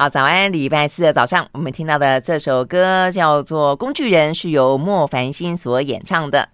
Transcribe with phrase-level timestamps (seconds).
[0.00, 0.50] 好，早安！
[0.50, 6.48] 礼拜四的早上，我们听到的这首歌叫做《工具人》，是由莫凡星所演唱的。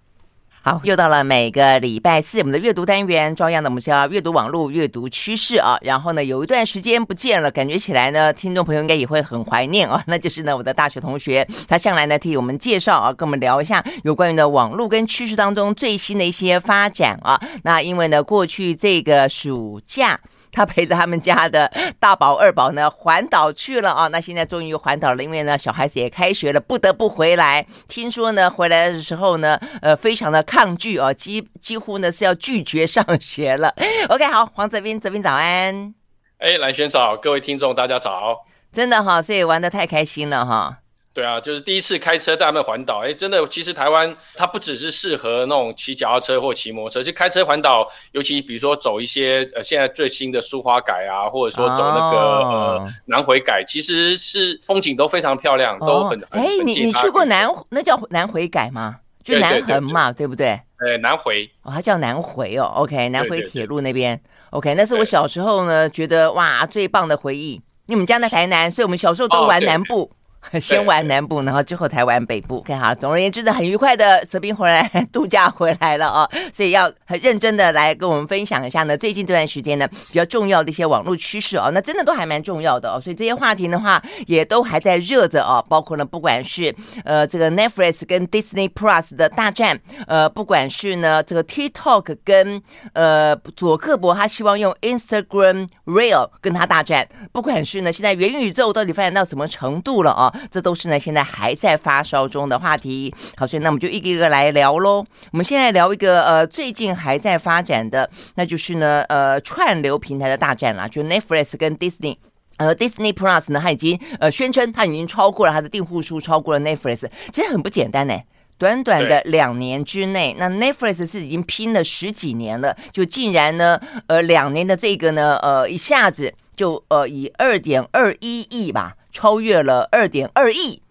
[0.61, 5.77] 好，又到了每个礼拜四，我们的阅读单元，照样的，我们是要阅读网络、阅读趋势啊。
[5.81, 10.03] 然后呢，有一段时间不见了，感觉起来呢，听众朋友应该也会很怀念啊。
[10.07, 17.39] 那就是呢，我的大学同学，他向来呢替我们介绍啊，跟我们聊一下有关于的网络跟趋势当中最新的一些发展啊。
[17.63, 20.19] 那因为呢，过去这个暑假。
[20.57, 24.07] 他陪着他们家的大宝、二宝呢环岛去了啊！
[24.07, 27.63] 那现在终于环岛了，因为呢小孩子也开学了，不得不回来。
[27.87, 33.71] 听说呢回来的时候呢，呃，非常的抗拒哦，几几乎呢是要拒绝上学了。
[34.09, 35.93] OK，好，黄泽斌，泽斌早安。
[36.39, 38.43] 哎，蓝轩早，各位听众大家早。
[38.73, 40.79] 真的哈，所以玩的太开心了哈。
[41.17, 56.39] 对啊，就是第一次开车带他们环岛，哎，真的，其实台湾它不只是适合那种骑脚踏车或骑摩托车，其实开车环岛，尤其比如说走一些呃现在最新的苏花改啊，或者说走那个、哦、呃南回改，其实是风景都非常漂亮，哦、都很很。
[56.39, 58.97] 哎，你你去过南那叫南回改吗？
[59.23, 60.49] 就南横嘛，对，不对？
[60.85, 62.71] 呃，南回哦，它叫南回哦。
[62.75, 64.21] OK，南回铁路那边。
[64.51, 67.53] OK，那是我小时候呢觉得哇最棒的回忆。
[67.87, 70.03] 因为我们家在台南，所以我们小时候都玩南部。
[70.03, 70.09] 哦
[70.59, 72.57] 先玩南部，然后之后才玩北部。
[72.57, 92.61] OK，好，总而言之呢，很愉快的 泽斌回来 度假回来了哦，所以要很认真的来跟我们分享一下呢，最近这段时间呢比较重要的一些网络趋势哦，那真的都还蛮重要的哦，所以这些话题的话也都还在热着哦，包括呢不管是呃这个 Netflix 跟 Disney Plus 的大战，呃不管是呢这个 TikTok 跟
[92.93, 100.33] 呃佐克伯他希望用 Instagram Reel 跟他大战，不管是呢现在元宇宙到底发展到什么程度了啊？
[100.51, 103.13] 这都是呢，现在还在发烧中的话题。
[103.35, 105.05] 好，所以那我们就一个一个来聊喽。
[105.31, 112.17] 我们现在聊一个呃，最近还在发展的，那就是呢，呃，串流平台的大战啦，就 Netflix 跟 Disney。
[112.57, 117.07] 呃，Disney Plus 呢，它已经呃宣称它已经超过了它的订户数，超过了 Netflix。
[117.31, 118.19] 其实很不简单呢，
[118.57, 128.95] 短短的两年之内，那 Netflix 是已经拼了十几年了，就竟然呢，呃，两年的这个呢，呃，一下子就呃以二点二一亿吧。
[129.11, 130.81] 超越了二点二亿，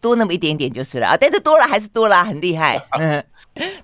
[0.00, 1.16] 多那么一点点就是了啊！
[1.16, 2.84] 但是多了还是多了，很厉害。
[2.98, 3.24] 嗯，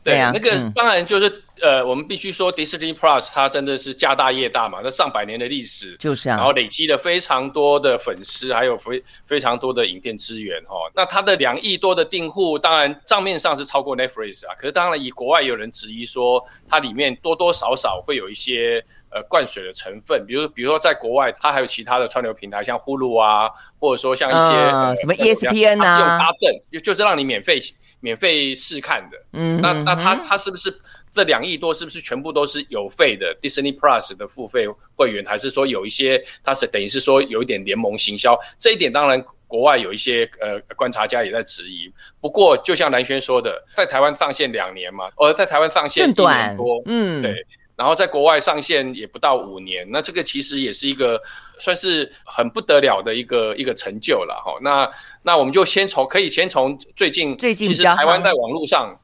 [0.03, 1.29] 对啊，那个当然就是、
[1.61, 10.91] 嗯、呃，我们必须说，Disney Plus 它真的是家大业大嘛，那上百年的历史就是啊，然后累积了非常多的粉丝，还有非非常多的影片资源哈、哦。
[10.95, 18.85] 那它的两亿多的订户，当然账面上是超过 Netflix 啊，可是当然以国外有人质疑说，它里面多多少少会有一些。
[19.17, 23.51] 呃，灌水的成分，比如比如说，在国外，它还有其他的串流平台，像 Hulu 啊，
[23.81, 27.59] 或者说像一些、呃呃、什么 ESPN 啊，它是用搭赠，就就是让你免费
[28.01, 29.17] 免费试看的。
[29.33, 30.79] 嗯，那那它它是不是
[31.11, 38.39] 这两亿多，是不是全部都是有费的 Disney Plus 的付费会员，还是说有一些它是等于是说有一点联盟行销？
[38.59, 41.91] 这一点当然国外有一些呃观察家也在质疑。
[42.21, 47.47] 不过，就像蓝轩说的，在台湾上线两年嘛，呃，在台湾上线一年多，嗯，对。
[47.77, 51.21] 然后在国外上线也不到五年，那这个其实也是一个
[51.59, 54.59] 算是很不得了的一个一个成就了哈。
[54.63, 54.91] 那
[55.23, 58.99] 那我们就先从可以先从最近最近其实台湾在网络上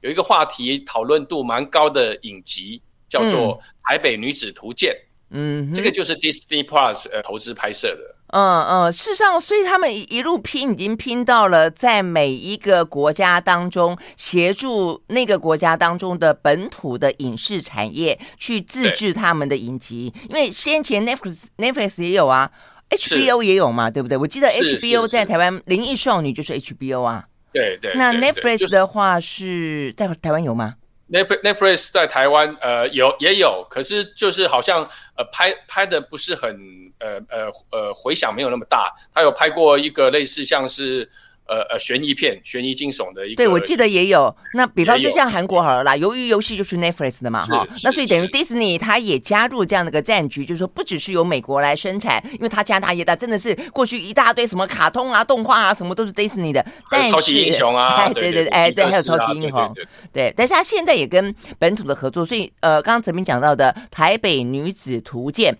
[0.00, 4.92] 有一个话题讨论度蛮高的影集，叫做《台北女子图鉴》。
[5.30, 8.13] 嗯，这个就是 Disney Plus 呃投资拍摄的。
[8.36, 20.12] 嗯嗯，事实上，所以他们一路拼，已经拼到了在每一个国家当中协助那个国家当中的本土的影视产业去自制他们的影集。
[20.28, 22.50] 因为先前 Netflix Netflix 也有啊
[22.90, 24.18] ，HBO 也有嘛，对不对？
[24.18, 27.24] 我记得 HBO 在台湾《灵异少女》就是 HBO 啊。
[27.52, 27.94] 对对。
[27.94, 30.74] 那 Netflix 的话是在台湾有吗
[31.08, 34.82] ？Netflix 在台湾呃有也有，可是就是好像
[35.16, 41.10] 呃拍拍的不是很呃呃呃回响没有那么大，他有拍过一个类似像是。
[41.46, 44.34] 呃呃，悬疑片、悬疑惊悚的一个，对，我记得也有。
[44.54, 47.66] 那比方就像韩国好了啦，由于游戏就是 Netflix 的嘛，哈。
[47.82, 56.64] 那所以等于 Disney 它也加入这样的一个战局，就是说不只是由美国来生产，因为它家大业大，真的是过去一大堆什么卡通啊、动画啊，什么都是 Disney 的。
[56.90, 59.74] 但是超级英雄啊，哎，对对对，哎，对，还有超级英雄，
[60.14, 60.32] 对。
[60.34, 65.52] 但是它现在也跟本土的合作，所以呃，刚刚泽明讲到的《台北女子图鉴》，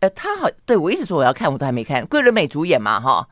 [0.00, 3.26] 呃，他好，对我一直说我要看，我都还没看，桂纶镁主演嘛，哈。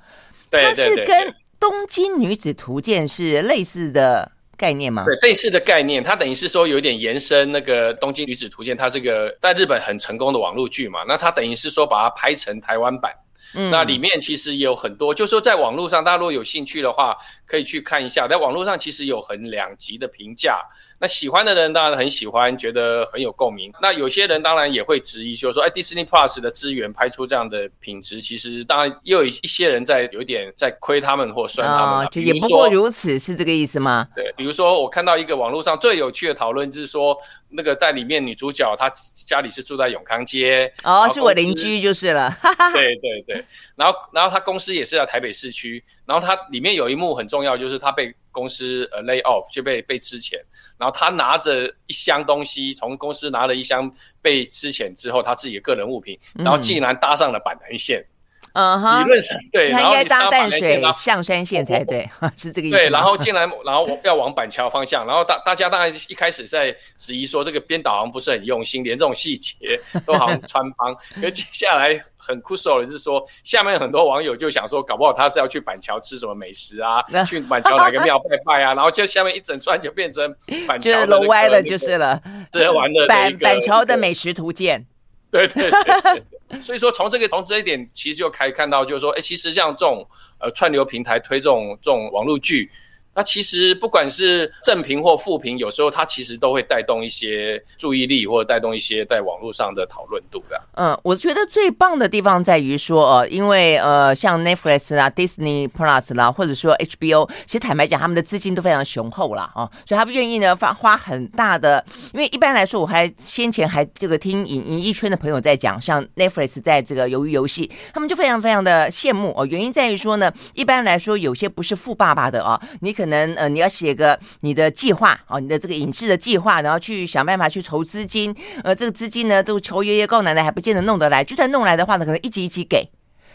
[0.48, 1.34] 对他是跟。
[1.60, 5.04] 东京女子图鉴是类似的概念吗？
[5.04, 13.12] 对，类似的概念，它等于是说有点延伸那个东京女子图鉴，它这个在日本很成功的网络剧嘛，那它等于是说把它拍成台湾版，
[13.54, 17.16] 嗯，那里面其实也有很多，就是说在网络上，大家如果有兴趣的话，
[17.46, 20.60] 可以去看一下，在网络上其实有很两极的评价。
[20.98, 23.72] 那喜欢的人当然很喜欢，觉得很有共鸣。
[23.80, 32.06] 那有些人当然也会质疑，就是说，哎，Disney Plus 的资源拍出这样的品质，其实当然也有一些人在有一点在亏他们或酸他们。
[32.06, 34.08] 哦，就也不过如此，是这个意思吗？
[34.14, 37.16] 对，比如说我看到一个网络上最有趣的讨论，就是说。
[37.50, 38.92] 那个在里面女主角她
[39.24, 42.30] 家里是住在永康街哦，是我邻居就是了。
[42.74, 43.44] 对对对，
[43.74, 50.36] 然后然后她公司也是在台北市区，然后他里面有一幕很重要，就是他被公司呃 lay off 就被被资遣，
[50.78, 58.00] 然后他拿着一箱东西从公司拿了一箱被资遣之后他自己的个人物品，然后竟然搭上了板南线。
[58.00, 58.17] 嗯
[58.52, 62.76] 嗯哈，理论上对，他应该搭淡水象山线才对， 是这个意思。
[62.76, 70.94] 对，然后进来，然后要往板桥方向，然后大大家当然一开始在质疑说这个编导好像不是很用心，连这种细节都好像穿帮。
[71.20, 80.34] 可接下来很酷手的是说，下面很多网友就想说，搞不好他是要去板桥吃什么美食啊，去板桥哪个庙拜拜啊，然后就下面一整串就变成
[80.66, 82.20] 板桥楼歪了就是了，
[82.50, 84.86] 这玩的板板桥的美食图鉴。
[85.30, 85.80] 对对对，
[86.14, 86.22] 对。
[86.60, 90.06] 所以说，从这个从这一点，其实就可以看到，就是说，哎，其实像这种
[90.40, 92.70] 呃串流平台推这种这种网络剧。
[93.18, 100.62] 那其实不管是正评或负评，有时候它其实都会带动一些注意力，或者带动一些在网络上的讨论度的。
[100.76, 111.84] 嗯，我觉得最棒的地方在于说，呃，因为呃，像 Netflix 啦、Disney Plus 啦，或者说 HBO，其实坦白讲，他们的资金都非常雄厚了啊，所以他们愿意呢发花很大的。
[112.14, 119.44] 因为一般来说，我还先前还这个听影影艺圈的朋友在讲，像 Netflix 在这个鱿鱼游戏，他们就非常非常的羡慕哦。
[119.44, 123.07] 原因在于说呢，一般来说，有些不是富爸爸的啊，你可。
[123.08, 128.34] 能呃，你要写个你的计划哦，你的这个影视的计划，然后去想办法去筹资金，
[128.64, 132.88] 呃，这个资金呢都求爷爷告奶奶还不见得弄得来，就算弄来的话呢，可能一级一级给。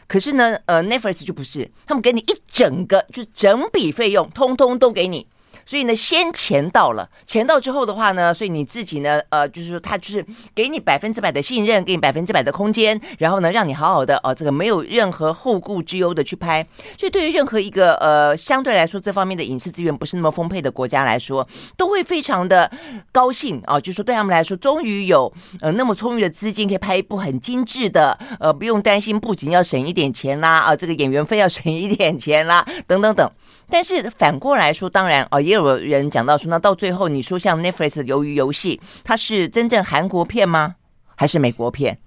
[0.08, 5.28] 可是呢，呃，Netflix 就不是，他们给你一整个，就是整笔费用，通通都给你。
[5.66, 16.66] 所以呢，先钱到了，钱到之后的话呢，所以你自己呢，呃，就是说他就是给你百分之百的信任，给你百分之百的空间，然后呢，让你好好的，呃，这个没有任何后顾之忧的去拍。
[16.98, 22.70] 所以对于任何一个呃相对来说这方面的影视资源不是那么丰沛的国家来说，都会非常的
[23.12, 25.32] 高兴啊，就是说对他们来说，终于有
[25.62, 33.30] 呃那么充裕的资金可以拍一部很精致的，呃，不用担心不仅要省一点钱啦，啊，这个演员费要省一点钱啦，等等等。
[33.70, 40.76] 但是反过来说，当然啊，也也有人讲到说，那到最后你说像 Netflix 的鱿鱼游戏，它是真正韩国片吗？
[41.16, 42.00] 还是美国片？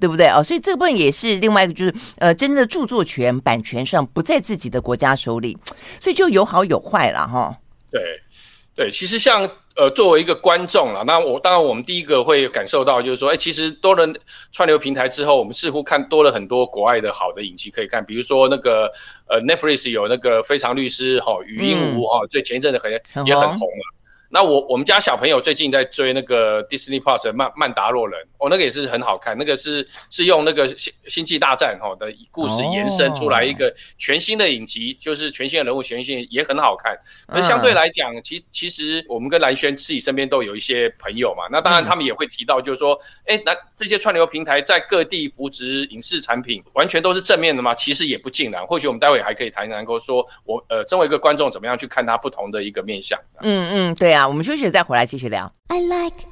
[0.00, 0.42] 对不对哦？
[0.42, 5.56] 所以这部分也是另外一个，就是呃，真正的著作权版权上不在自己的国家手里，
[6.00, 7.54] 所以就有好有坏了哈。
[7.90, 8.00] 对
[8.74, 9.48] 对，其实像。
[9.74, 14.06] 呃，作为一个观众啦，那我当然我们第一个会感受到就是说，哎，其实多了
[14.52, 18.92] 串流平台之后，我们似乎看多了很多国外的好的影集可以看，比如说那个
[19.30, 22.92] 呃，Netflix 有那个《非常律师》哈，禹英禑哈，最前一阵子很
[23.26, 23.91] 也很红了。
[24.32, 36.98] 那我我们家小朋友最近在追那个 Disney Plus 的曼曼达洛人，哦，那个也是很好看，那个是是用那个星星际大战哈的故事延伸出来一个全新的影集，就是全新的人物，全新也很好看。
[37.28, 47.74] 那相对来讲，其其实我们跟蓝轩自己身边都有一些朋友嘛，那当然他们也会提到，就是说，哎，那这些串流平台在各地扶植影视产品，完全都是正面的吗？
[47.74, 48.66] 其实也不尽然。
[48.66, 53.18] 或许我们待会还可以谈谈，够说我呃，身为一个观众，怎么样去看它不同的一个面向。
[53.42, 54.21] 嗯嗯，对啊。
[54.26, 55.52] 我们休息再回来继续聊。
[55.68, 56.26] I like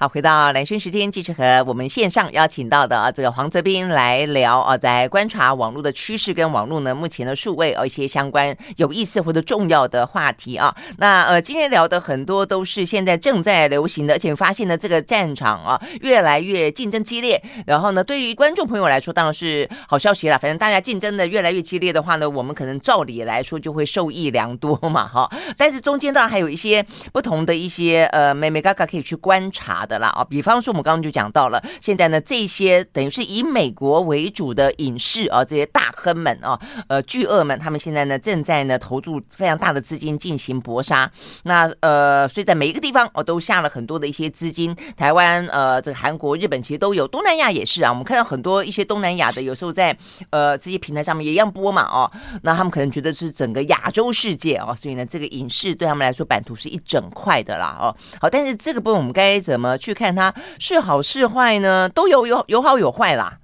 [0.00, 10.72] 好，回到蓝轩时间，继续和我们线上邀请到的，这个黄泽斌来聊啊，在观察网络的趋势跟网络呢目前的数位啊一些相关有意思或者重要的话题啊。
[10.98, 17.42] 那呃，今天聊的很多都是现在正在流行的，而且发现呢这个战场啊越来越竞争激烈。
[17.66, 20.38] 然后呢，对于观众朋友来说当然是好消息了。
[20.38, 25.28] 反正大家竞争的越来越激烈的话呢，我们可能照理来说就会受益良多嘛，哈。
[25.56, 41.10] 但是中间当然还有一些不同的一些呃眉眉角角可以去观察的啦啊，比方说我们刚刚就讲到了，现在呢这些等于是以美国为主的影视啊，这些大亨们啊，呃巨鳄们，他们现在呢正在呢投注非常大的资金进行搏杀。
[41.44, 47.90] 那呃，所以在每一个地方哦都下了很多的一些资金，台湾呃这个韩国、日本其实都有，东南亚也是啊。
[47.90, 49.96] 我们看到很多一些东南亚的，有时候在
[50.30, 52.10] 呃这些平台上面也一样播嘛哦，
[52.42, 57.94] 那他们可能觉得是整个亚洲世界啊，所以呢这个影视对他们来说版图是一整块的啦哦。
[58.20, 59.77] 好，但是这个部分我们该怎么？
[59.78, 61.88] 去看它是好是坏呢？
[61.88, 63.38] 都有有有好有坏啦。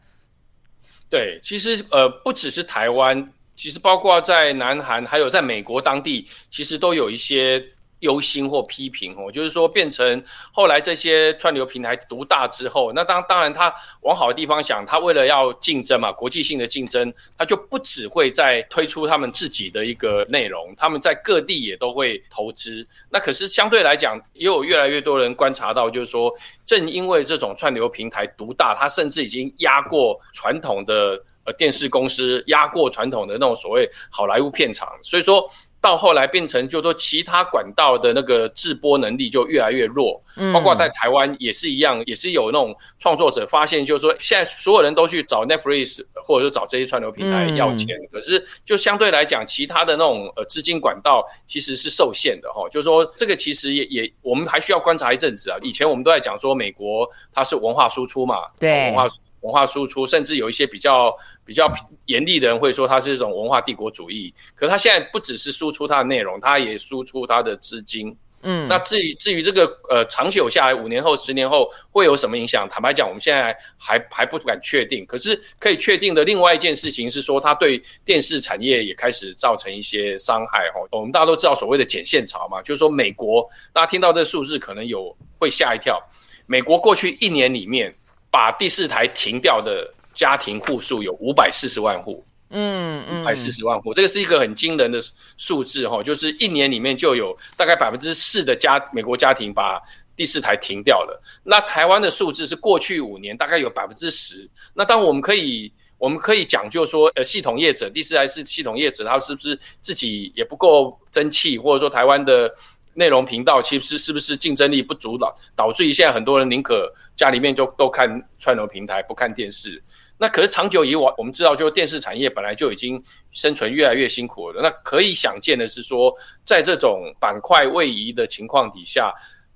[1.08, 7.64] 对，其实呃，不只是台湾，其实包括在南韩，还有在美国当地，其实都有一些
[8.04, 22.86] 忧心或批评哦，就是说变成后来这些串流平台独大之后，那当当然他往好的地方想，他为了要竞争嘛，国际性的竞争，他就不只会在推出他们自己的一个内容，他们在各地也都会投资。
[23.08, 26.30] 那可是相对来讲，也有越来越多人观察到，就是说，
[26.66, 35.50] 正因为这种串流平台独大，它甚至已经压过传统的呃电视公司，压过传统的那种所谓好莱坞片场，所以说。
[35.84, 55.58] 到后来变成，就说其他管道的那个制播能力就越来越弱，嗯，包括在台湾也是一样，也是有那种创作者发现，就是说现在所有人都去找 Netflix 或者说找这些串流平台要钱，可是就相对来讲，其他的那种呃资金管道其实是受限的哈，就是说这个其实也也我们还需要观察一阵子啊。
[55.60, 59.06] 以前我们都在讲说美国它是文化输出嘛，对，文化。
[59.44, 61.72] 文化输出，甚至有一些比较比较
[62.06, 64.34] 严厉的人会说它是一种文化帝国主义。
[64.56, 68.16] 可是它现在不只是输出它的内容，它也输出它的资金。
[68.46, 72.68] 嗯，那至于至于这个呃长久下来，五年后、十年后会有什么影响？
[72.70, 75.04] 坦白讲，我们现在还还不敢确定。
[75.06, 80.68] 可是可以确定的另外一件事情是说，它对电视产业也开始造成一些伤害。
[80.74, 85.98] 哦，我们大家都知道所谓的剪线潮嘛，就是说美国，大家听到这数字可能有会吓一跳。
[86.46, 87.94] 美国过去一年里面。
[88.34, 95.00] 把第四台停掉的家庭户数有五百四十万户，嗯嗯，五百四十万户，这个是一个很惊人的
[95.36, 99.80] 数字哈，就是一年里面就有大概百分之四的家美国家庭把
[100.16, 101.22] 第四台停掉了。
[101.44, 104.50] 那台湾的数字是过去五年大概有百分之十。
[104.74, 112.52] 那当我们可以我们可以讲究说，呃，系统业者第四台是系统业者，他是不是自己也不够争气，或者说台湾的。
[112.94, 118.08] 内容频道其实是不是竞争力不足导导致于现在很多人宁可家里面就都看
[118.38, 119.82] 串流平台不看电视，
[120.16, 124.62] 那可是长久以往我们知道，就电视产业本来就已经生存越来越辛苦了。
[124.62, 129.12] 那可以想见的是说，在这种板块位移的情况底下。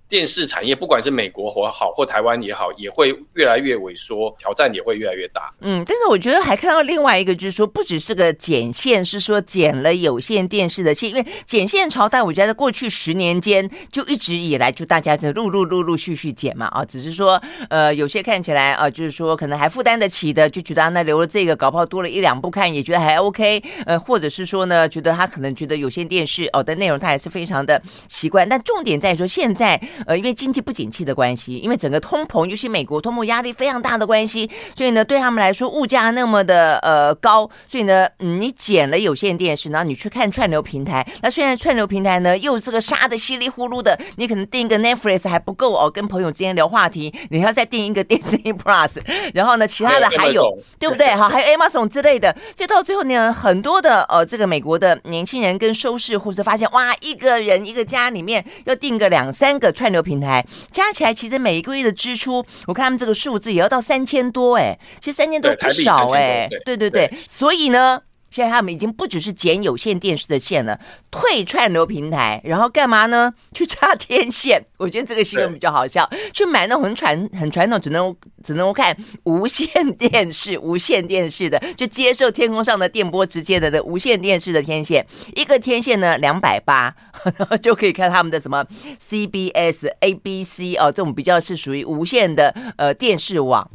[0.09, 5.53] 电视产业不管是美国或好或台湾也好，也会越来越萎缩，挑战也会越来越大。
[5.61, 17.39] 嗯，但是我觉得还看到另外一个，就是说不只是个剪线，是说剪了有线电视的线，因为剪线潮，代我觉得在过去十年间就一直以来就大家在陆陆陆陆续续剪嘛啊，只是说
[17.69, 23.63] 呃有些看起来啊，就是说可能还负担得起的，就觉得那留了这个，搞不好多了一两部看也觉得还 OK。
[23.85, 29.79] 呃，或者是说呢，觉得他可能觉得有线电视哦的内容他还是非常的习惯，但重点在说现在。
[30.07, 48.91] 呃，因为经济不景气的关系，因为整个通膨，尤其美国通膨压力非常大的关系，所以呢，对他们来说物价那么的呃高，所以呢，嗯，你剪了有线电视，然后你去看串流平台，那虽然串流平台呢又这个杀的稀里呼噜的，你可能订一个 Netflix 还不够哦，跟朋友之间聊话题，你还要再订一个 Disney Plus，
[49.35, 51.09] 然后呢，其他的还有对不对？
[51.17, 60.45] 好，还有 Amazon 之类的，所以到最后呢，很多的呃这个美国的年轻人跟收视户是发现哇，一个人一个家里面要订个两三个串流平台。
[60.71, 68.01] 加起来，其实每一个月的支出，我看他们这个数字也要到三千多哎，其实三千多不少哎，对对对，对，所以呢。
[68.31, 70.79] 现在他们已经不只是剪有线电视的线了，
[71.11, 73.33] 退串流平台，然后干嘛呢？
[73.53, 74.63] 去插天线。
[74.79, 85.05] 我觉得这个新闻比较好笑，去买那种很传很传统，只能只能看无线电视、无线电视的，就接受天空上的电波直接的的无线电视的天线。
[85.35, 86.95] 一个天线呢两百八，
[87.37, 88.65] 然 后就可以看他们的什么
[89.09, 93.69] CBS、ABC 哦，这种比较是属于无线的呃电视网。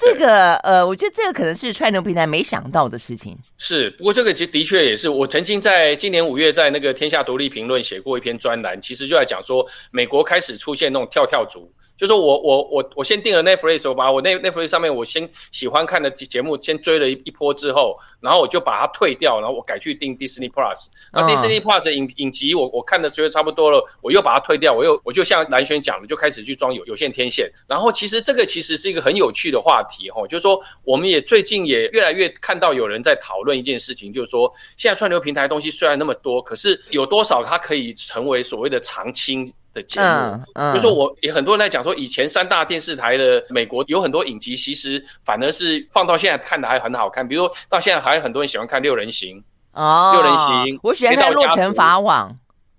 [0.00, 3.36] 这个呃，我觉得这个可能是串流平台没想到的事情。
[3.56, 11.70] 是，不过这个其实的确也是，我曾经在今年五月在那个《天下独立评论》写过一篇专栏，其实就在讲说，美国开始出现那种跳跳族。
[11.98, 20.86] 就是我我我我先订了 Netflix，我把我那 Netflix 上面我先喜欢看的节目先追了一一波之后，然后我就把它退掉，然后我改去订 Disney Plus。
[21.12, 27.50] 那 Disney Plus 影影集我我看的觉得差不多了，我又把它退掉，我又我就像蓝轩讲的，就开始去装有有线天线。
[27.66, 39.52] 然后其实这个其实是一个很有趣的话题哈，就是说我们也最近也越来越看到有人在讨论一件事情，就是说现在串流平台东西虽然那么多，可是有多少它可以成为所谓的常青？
[39.78, 47.26] 的节目，嗯，就说我也很多人在讲说，以前三大电视台的美国有很多影集，其实反而是放到现在看的还很好看。
[47.26, 49.42] 比如说到现在还有很多人喜欢看六人行
[49.72, 52.30] 哦，六人行，我喜欢看《洛城法网》。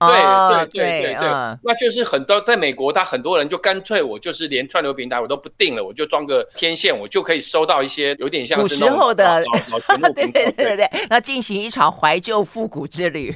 [0.02, 0.08] 对
[0.72, 1.30] 对对对对，
[1.62, 13.36] 那就是很多在美国，他很多人就干脆我就是连串流平台我都不定了，我就装个天线，我就可以收到一些有点像是古时候的老节目， 对对对对对，那进行一场怀旧复古之旅。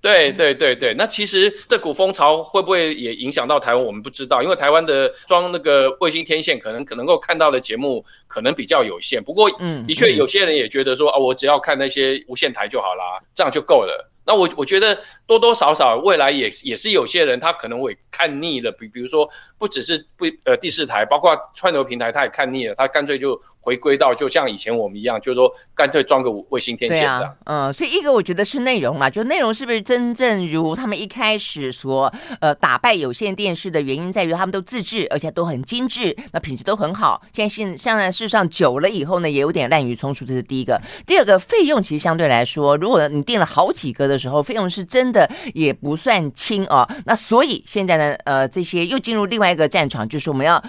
[0.00, 3.84] 对对对对，那其实这股风潮会不会也影响到台湾？
[3.84, 9.22] 我们不知道，因为台湾的装那个卫星天线，可能可能够看到的节目可能比较有限。
[9.22, 14.08] 不过，嗯，的确有些人也觉得说啊，我只要看那些无线台就好啦，这样就够了。
[14.28, 23.40] 那我我觉得多多少少未来也也是有些人他可能会看腻了，比比如说不只是不呃第四台，包括串流平台他也看腻了，他干脆就。
[23.60, 27.22] 回归到就像以前我们一样，就是说干脆装个卫星天线这样。
[27.44, 37.20] 啊、嗯，所以一个我觉得是内容嘛，就内容是不是真正如他们一开始所，呃，打败有线电视的原因在于他们都自制，而且都很精致，那品质都很好。
[37.34, 40.80] 现在现现在事实上久了以后呢，也有点滥竽充数，这是第一个。
[41.06, 46.88] 第二个费用其实相对来说，如果你订了好几个的时候，费用是真的也不算轻哦。
[47.04, 50.62] 那所以现在呢，呃，这些又进入另外一个战场，就是我们要。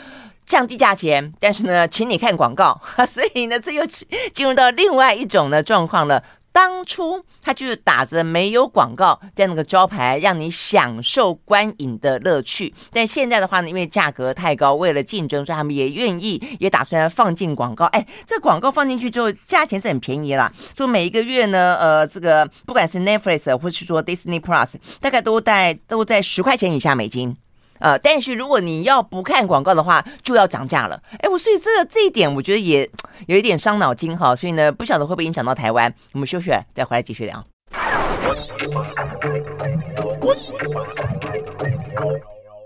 [0.46, 3.86] 降低价钱，但是呢，请你看广告， 所以呢，这又
[4.34, 6.24] 进入到另外一种的状况了。
[6.52, 12.74] 当初他就是打着没有广告这样的个招牌，让你享受观影的乐趣。
[12.92, 17.86] 但现在的话呢，因为价格太高，为了竞争，所以他们也愿意，也打算放进广告。
[17.86, 20.52] 哎，这广告放进去之后，价钱是很便宜啦。
[20.76, 27.38] 说每一个月呢，呃，这个不管是 Netflix 或是说 Disney Plus，大概都在都在十块钱以下美金。
[27.80, 31.02] 呃，但是如果你要不看广告的话，就要涨价了。
[31.20, 32.90] 哎，我所以这这一点，我觉得也
[33.28, 34.36] 有一点伤脑筋哈。
[34.36, 35.94] 所以呢，不晓得会不会影响到台湾。
[36.14, 37.44] 我们休息，再回来继续聊。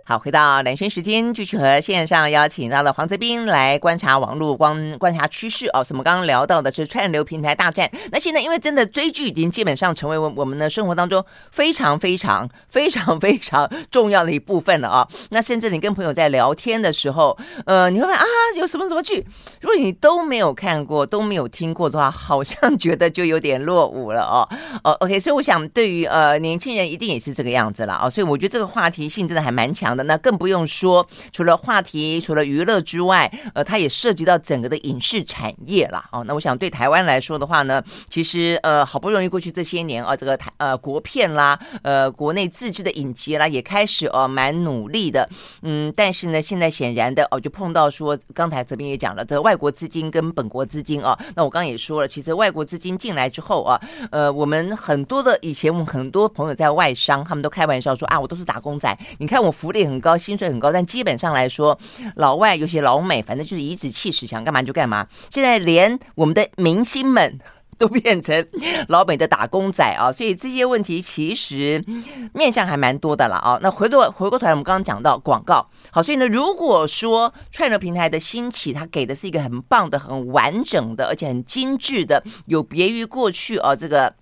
[0.05, 5.79] 好，回到蓝轩时间，继续和线上邀请到了黄泽斌来观察网络观观察趋势哦。
[5.81, 7.89] 所以我们刚刚聊到的是串流平台大战。
[8.12, 15.07] 那现在因为真的追剧已经基本上成为我我们的生活当中非常非常非常非常重要的一部分了啊、哦。
[15.29, 18.25] 那甚至你跟朋友在聊天的时候，呃，你会问啊，
[18.57, 19.25] 有什么什么剧？
[19.62, 24.45] 如果你都没有看过都没有听过的话，好像觉得就有点落伍了哦。
[24.83, 28.10] 哦，OK，所以我想对于呃年轻人一定也是这个样子了啊、哦。
[28.10, 29.93] 所以我觉得这个话题性真的还蛮强。
[30.02, 36.04] 那更不用说，除了话题，除了娱乐之外，呃，它也涉及到整个的影视产业了。
[36.12, 45.30] 哦，那我想对台湾来说的话呢，其实呃，好不容易过去这些年啊、这个台呃国片啦，呃，国内自制的影集啦，也开始哦、呃、蛮努力的。
[45.62, 59.83] 嗯，但是呢，现在显然的哦，就碰到说，刚才这边也讲了，这个外国资金跟本国资金啊，那我刚刚也说了，其实外国资金进来之后啊，呃，我们很多的以前我们很多朋友在外商，他们都开玩笑说啊，我都是打工仔，你看我福利。
[59.86, 61.78] 很高，薪水很高，但基本上来说，
[62.16, 65.08] 老外尤其老美，反正就是颐指气使，想干嘛就干嘛。
[65.30, 67.40] 现在连我们的明星们
[67.78, 68.48] 都变成
[68.88, 71.84] 老美的打工仔啊，所以这些问题其实
[72.34, 73.60] 面向还蛮多的了啊。
[73.62, 84.14] 那回过回过头来，我们刚刚讲到广告，好，所以呢，如果说串流平台的兴起，它给的是一个很棒的、很完整的，而且很精致的，有别于过去啊这个。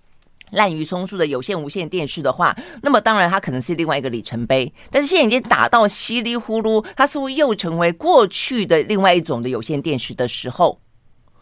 [0.52, 4.72] 滥竽充数的有线无线电视的话，那么当然它可能是另外一个里程碑。
[4.90, 10.80] 但是现在已经打到稀里呼噜，它似乎又成为过去的另外一种的有线电视的时候，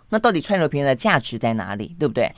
[0.08, 1.94] 那到底串流平台的价值在哪里？
[1.98, 2.32] 对不对？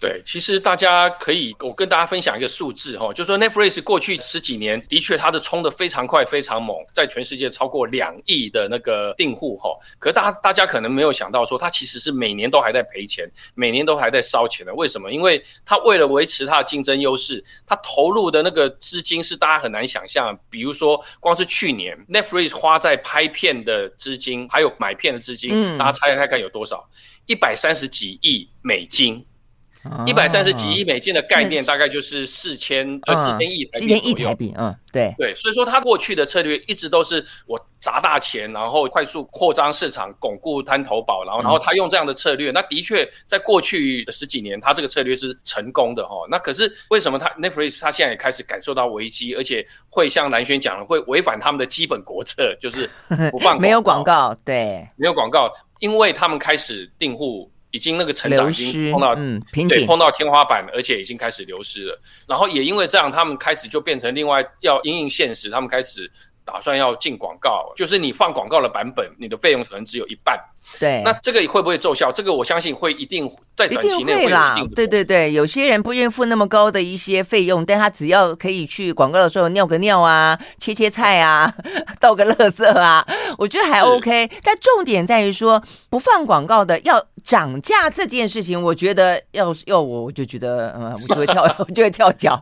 [0.00, 9.78] 对，其实大家可以，我跟大家分享一个数字哈，就是说 Netflix 过去十几年的确它的冲的非常快，非常猛，在全世界超过两亿的那个订户哈。
[9.98, 14.72] 可是大家大家可能没有想到说，它其实是每年都还在赔钱，每年都还在烧钱的。
[14.74, 15.12] 为什么？
[15.12, 20.34] 因为它为了维持它的竞争优势，它投入的那个资金是大家很难想象。
[20.48, 26.88] 比如说，光是去年 Netflix 花在拍片的资金，还有买片的资金，大家猜猜看有多少？
[27.26, 29.22] 一百三十几亿美金。
[30.06, 33.68] 一百三十几亿美金的概念，大概就是四千呃四千亿。
[33.72, 46.14] 四千亿台币，嗯，对对，所以说他过去的策略一直都是我砸大钱，然后快速扩张市场，巩固滩头堡，然后然后他用这样的策略，那的确在过去的十几年，他这个策略是成功的哈。
[46.30, 52.88] 那可是为什么他 Netflix 他现在也开始感受到危机，而且会像蓝轩讲的，会违反他们的基本国策，就是
[53.30, 57.50] 不放 没有广告，对，没有广告，因为他们开始订户。
[57.70, 62.00] 已经那个成长已经碰到嗯瓶颈，碰到天花板，而且已经开始流失了。
[62.26, 66.10] 然后也因为这样，他们开始就变成另外要因应现实，他们开始
[66.44, 70.38] 打算要进广告，就是你放广告的版本，你的费用可能只有一半。
[70.78, 72.10] 对，那这个会不会奏效？
[72.12, 74.56] 这个我相信会一定在短期内会，会啦。
[74.74, 81.52] 对对对，有些人不愿意付那么高的一些费用，但他只要可以去广告的时候尿个尿啊， 切切菜啊，
[82.00, 83.06] 倒个垃圾啊，
[83.36, 84.30] 我觉得还 OK。
[84.42, 92.40] 但重点在于说，不放广告的要涨价这件事情，我觉得要要我我就觉得嗯，我就会跳， 我就会跳脚，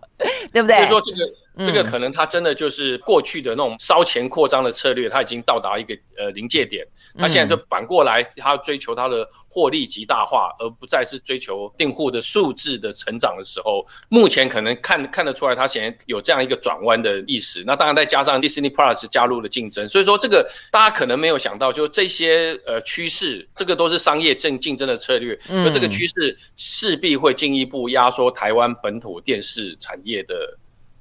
[0.53, 0.77] 对不对？
[0.77, 1.19] 所以说这个。
[1.65, 6.87] 这个可能它真的就是过去的那种烧钱扩张的策略，它已经到达一个呃临界点。
[7.19, 17.65] 它现在就反过来，它追求它的获利极大化，而不再是追求订户的数字的成长的时候，目前可能看看得出来，它显然有这样一个转弯的意思。
[17.67, 30.35] 那当然再加上 Disney Plus 加入了竞争，所以说这个大家可能没有想到，就这些呃趋势，这个都是商业正竞争的策略，而这个趋势势必会进一步压缩台湾本土电视产业的。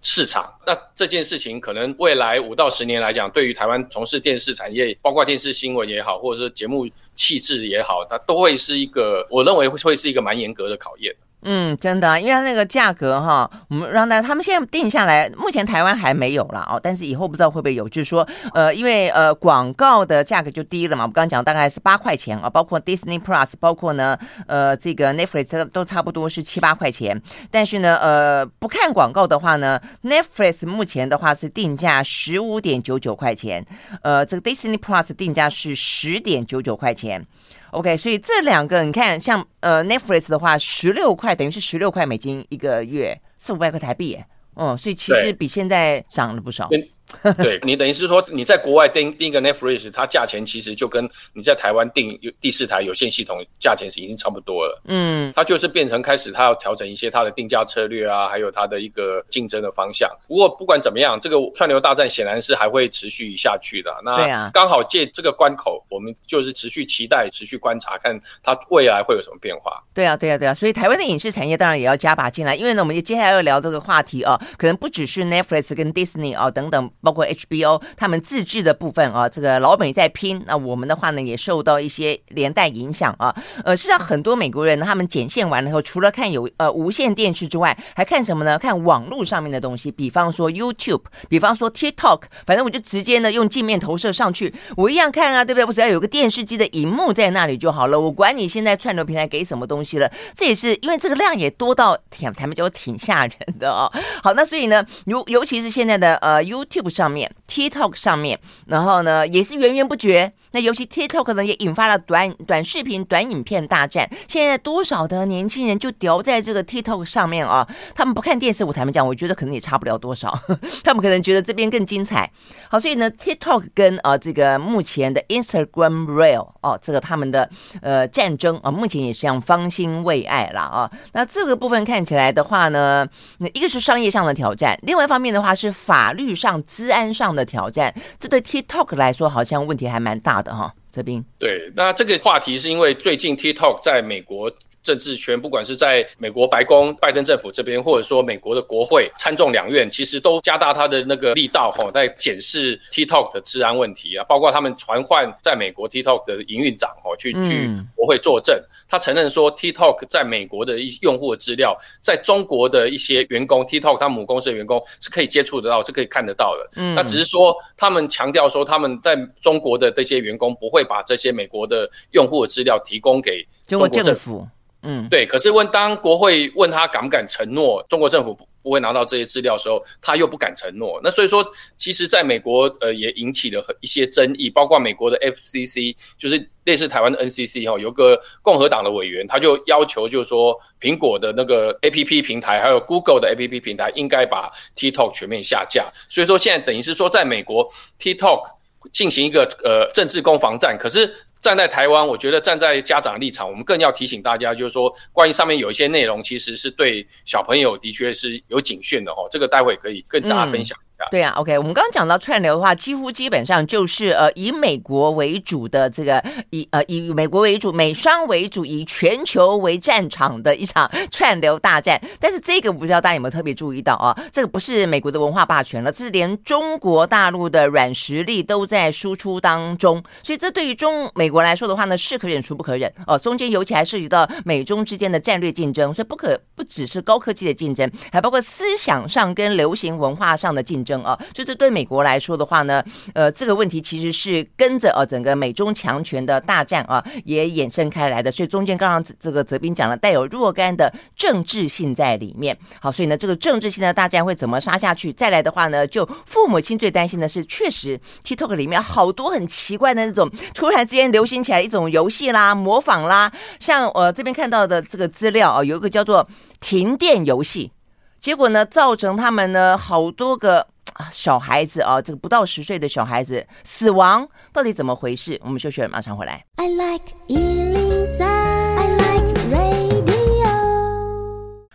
[0.02, 11.16] 市场，那这件事情可能未来五到十年来讲，对于台湾从事电视产业，包括电视新闻也好，或者是节目气质也好，它都会是一个，我认为会会是一个蛮严格的考验。
[11.44, 27.22] 嗯，真的，因为那个价格哈，我们让大家他们现在定下来，目前台湾还没有了哦，但是以后不知道会不会有，就是说，呃，因为呃广告的价格就低了嘛，我刚刚讲大概是八块钱啊，包括 Disney Plus，包括呢，呃，这个 Netflix 都差不多是七八块钱，
[27.52, 33.66] 但是呢，呃，不看广告的话呢，Netflix 目前的话是定价十五点九九块钱，
[34.02, 37.26] 呃，这个 Disney Plus 定价是十点九九块钱。
[37.72, 44.26] OK，所以这两个你看，像呃 Netflix 的话，十六块等于是十六块美金一个月，四五百块台币耶，
[44.56, 46.70] 嗯，所以其实比现在涨了不少。
[47.38, 54.82] 对，你等于是说你在国外订订一个 Netflix，它价钱其实就跟你在台湾订第四台有线系统价钱是已经差不多了。
[54.86, 60.10] 嗯，它就是变成开始它要调整一些它的定价策略啊，还有它的一个竞争的方向。
[60.28, 63.96] 不过不管怎么样，这个串流大战显然是还会持续下去的。
[64.04, 69.82] 那刚好借这个关口，我们就是持续期待、持续观察，看它未来会有什么变化。
[69.94, 70.54] 对啊，对啊，对啊。
[70.54, 76.92] 所以台湾的影视产业当然也要加把劲来，因为呢，我们接下来要聊这个话题啊，可能不只是 Netflix 跟 Disney 啊等等。
[77.02, 83.36] 包括 HBO 他们自制的部分啊，这个老美在拼，那我们的话呢也受到一些连带影响啊。
[83.64, 88.58] 呃，事实上很多美国人，他们剪线完了以后，除了看有呃无线电视之外，还看什么呢？
[88.58, 95.66] 看网络上面的东西，比方说 YouTube，比方说 TikTok，反正我就直接呢用镜面投射上去，我一样看啊，对不对？
[95.66, 100.12] 我只要有个电视机的荧幕在那里就好了，我管你现在串流平台给什么东西了。
[100.36, 103.92] 这也是因为这个量也多到挺，他们就挺吓人的啊。
[104.24, 106.87] 好，那所以呢，尤尤其是现在的呃 YouTube。
[106.90, 110.32] 上面 TikTok 上面，然后呢也是源源不绝。
[110.52, 114.10] 那尤其 TikTok 呢也引发了短短视频、短影片大战。
[114.28, 117.68] 现在多少的年轻人就掉在这个 TikTok 上面啊？
[117.96, 120.38] 他们不看电视，我坦白讲，我觉得可能也差不了多少。
[120.84, 122.30] 他们可能觉得这边更精彩。
[122.70, 127.50] 好，所以呢，TikTok 跟啊这个目前的 Instagram Reel 哦，这个他们的
[127.82, 130.92] 呃战争啊，目前也是这样方兴未艾了啊。
[131.14, 133.08] 那这个部分看起来的话呢，
[133.40, 136.58] 那一个是商业上的挑战，另外一方面的话是法律上。
[136.68, 140.74] 治安上的挑战，这对 TikTok 来说好像问题还蛮大的哈。
[140.90, 144.52] 这边对，那这个话题是因为最近 TikTok 在美国
[144.88, 158.56] 政治圈，不管是在美国白宫拜登政府这边，或者说美国的国会参众两院，其实都加大他的那个力道哈，在检视 TikTok 的治安问题啊，包括他们传唤在美国 TikTok 的营运长哦去去国会作证。
[158.56, 166.70] 嗯他承认说，TikTok 在美国的一些用户的资料，在中国的一些员工，TikTok 他母公司的员工是可以接触得到，是可以看得到的。
[166.78, 174.48] 嗯，那只是说他们强调说，他们在中国的这些员工不会把这些美国的用户的资料提供给中国政府。
[174.88, 175.26] 嗯，对。
[175.26, 181.00] 可是问当国会问他敢不敢承诺，中国政府不不会拿到这些资料的时候，他又不敢承诺。
[181.04, 181.46] 那所以说，
[181.78, 186.50] 其实在美国呃也引起了一些争议，包括美国的 FCC 就是。
[186.68, 195.90] 类似台湾的 NCC 哈，有个共和党的委员，他就要求，就是说，苹果的那个 APP 平台，还有 Google 的 APP 平台，应该把 TikTok 全面下架。
[196.10, 198.52] 所以说，现在等于是说，在美国 TikTok
[198.92, 200.78] 进行一个呃政治攻防战。
[200.78, 201.10] 可是
[201.48, 209.30] 站在台湾，我觉得站在家长立场，我们更要提醒大家，就是说，关于上面有一些内容，其实是对小朋友的确是有警讯的哦。
[209.32, 210.78] 这个待会可以跟大家分享。
[211.12, 222.02] 对啊，OK，我们刚刚讲到串流的话，几乎基本上就是呃以美国为主的这个以呃以美国为主、美商为主、以全球为战场的一场 串流大战。
[222.20, 224.18] 但是这个不知道大家有没有特别注意到啊？
[224.34, 230.04] 这个不是美国的文化霸权了，这是连中国大陆的软实力都在输出当中。
[230.24, 233.18] 所以这对于中美国来说的话呢，是可忍孰不可忍哦。
[233.18, 240.87] 中间尤其还涉及到美中之间的战略竞争，所以不可不只是高科技的竞争，还包括思想上跟流行文化上的竞争。
[240.88, 242.82] 争啊，就是对美国来说的话呢，
[243.14, 248.32] 呃，这个问题其实是跟着呃整个美中强权的大战啊，也衍生开来的。
[248.32, 252.58] 所以中间刚刚这个泽斌讲了，带有若干的政治性在里面。
[252.80, 255.12] 好，所以呢，这个政治性的大战会怎么杀下去？
[255.12, 266.28] 再来的话呢，就父母亲最担心的是，确实 TikTok 里面好多很奇怪的那种，突然之间流行起来一种游戏啦、模仿啦，像我这边看到的这个资料啊，有一个叫做
[266.60, 267.72] 停电游戏。
[268.20, 270.66] 结果呢，造成他们呢好多个
[271.12, 275.40] 小孩子啊，这个不到十岁的小孩子死亡，到底怎么回事？
[275.44, 276.46] 我们休息，马上回来。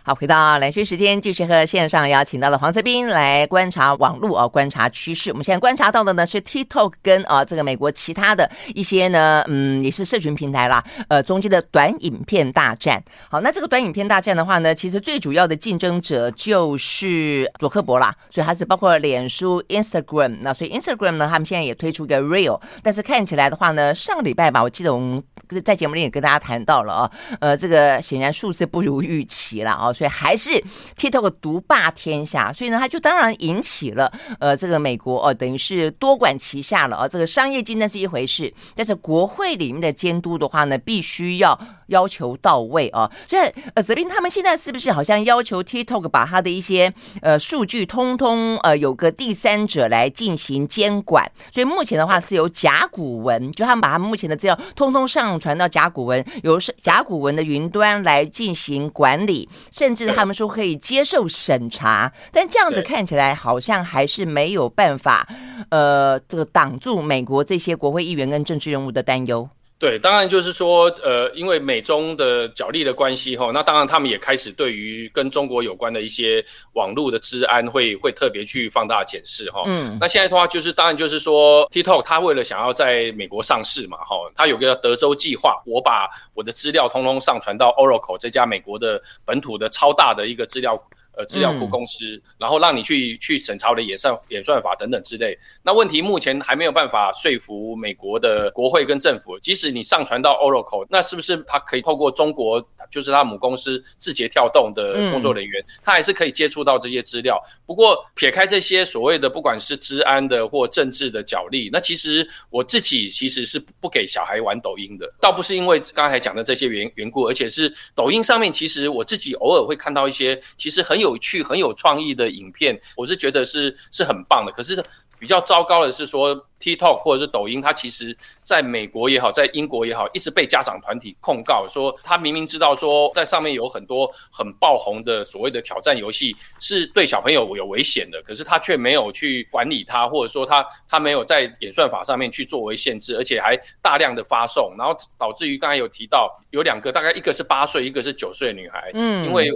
[0.05, 5.31] 好，回到蓝轩时间，继续和线上邀请到了黄泽斌来观察网络啊，观察趋势。
[5.31, 13.01] 我们现在观察到的呢是 TikTok 跟啊这个美国其他的一些呢，嗯，也是社群平台啦，呃，中间的短影片大战。
[13.29, 20.39] 好，那这个短影片大战的话呢，其实最主要的竞争者就是佐克伯啦，所以它是包括脸书、Instagram。
[20.41, 25.23] 那所以 Instagram 呢，他们现在也推出一个 Real，但是看起来的话呢，上个礼拜吧，我记得我们
[25.63, 29.92] 在节目里也跟大家谈到了啊，呃，这个显然数字不如预期了啊。
[29.93, 30.51] 所以还是
[30.97, 37.07] TikTok 独霸天下，所以呢，它就当然引起了呃这个美国哦，等于是多管齐下了啊。
[37.07, 43.09] 这个商业竞争是一回事，但是国会里面的监督的话呢，必须要要求到位啊。
[43.27, 43.41] 所以
[43.73, 51.29] 呃，泽林他们现在是不是好像要求 TikTok 把他的一些呃数据通通呃有个第三者来进行监管？
[51.51, 59.49] 所以目前的话是由甲骨文，就他们把他们目前的资料通通上传到甲骨文，由甲骨文的云端来进行管理。
[59.71, 65.27] 甚至他们说可以接受审查，但这样子看起来好像还是没有办法，
[65.69, 69.49] 呃，这个挡住美国这些国会议员跟政治人物的担忧。
[69.83, 76.41] 对，当然就是说，呃，因为美中的角力的关系哈，那当然他们也开始对于跟中国有关的一些
[76.71, 79.61] 网络的治安会会特别去放大检视哈。
[79.65, 90.81] 嗯，那现在的话就是，当然就是说，TikTok 它为了想要在美国上市嘛，哈，它有个德州计划，我把我的资料通通上传到 Oracle 这家美国的本土的超大的一个资料。
[91.15, 95.37] 呃，资料库公司，嗯、然后让你去去审查我的演算演算法等等之类。
[95.61, 99.37] 那问题目前还没有办法说服美国的国会跟政府。
[99.37, 107.39] 即使你上传到 Oracle，那是不是他可以透过中国，就是他母公司字节跳动的工作人员，他还是可以接触到这些资料？
[107.63, 121.02] 不过撇开这些所谓的不管是治安的或政治的角力，那其实我自己其实是不给小孩玩抖音的，倒不是因为刚才讲的这些缘缘故，而且是抖音上面其实我自己偶尔会看到一些其实很有。
[121.03, 124.51] 有趣、很有创意的影片，我是觉得是是很棒的。
[124.51, 124.83] 可是
[125.19, 149.49] 比较糟糕的是说，TikTok 或者是抖音，它其实在美国也好，在英国也好，一直被家长团体控告说，他明明知道说在上面有很多很爆红的所谓的挑战游戏是对小朋友有危险的，可是他却没有去管理它，或者说他他没有在演算法上面去作为限制，而且还大量的发送，然后导致于刚才有提到有两个，大概一个是八岁，一个是九岁女孩，嗯，因为。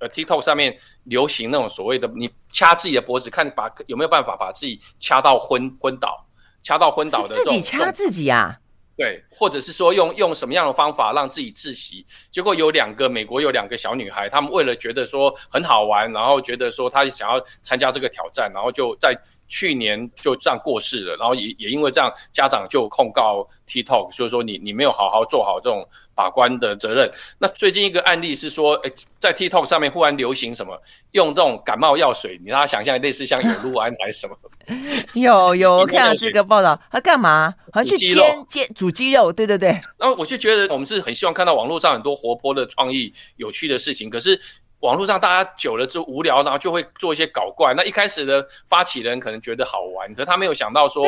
[0.00, 6.26] 呃，TikTok 上面流行那种所谓的，你掐自己的脖子，看把有没有办法把自己掐到昏昏倒，
[6.62, 7.52] 掐到昏倒的这种。
[7.52, 8.58] 自己掐自己呀、啊？
[8.96, 12.04] 对，或者是说用用什么样的方法让自己窒息？
[12.30, 19.18] 结果有两个美国有两个小女孩，她们为了觉得说很好玩，然后觉得说她想要参加这个挑战，然后就在。
[19.48, 27.10] 去年就这样过世了，然后也也因为这样，家长就控告 TikTok，就是说你你没有好好做好这种把关的责任。
[27.38, 30.78] 那最近一个案例是说，诶，在 TikTok 上面忽然流行什么，
[31.12, 34.36] 用这种感冒药水，你让他想象类似像有氯胺还是什么？
[35.14, 37.54] 有有，我看到这个报道， 他干嘛？
[37.72, 39.70] 好像去煎煎煮鸡肉，对对对。
[39.96, 44.38] 然后我就觉得我们是很希望看到网络上很多活泼的创意、有趣的事情，可是。
[44.80, 47.74] 网络上大家久了之后无聊，然后就会做一些搞怪。
[47.74, 51.04] 那一开始的发起人可能觉得好玩，可是他没有想到说，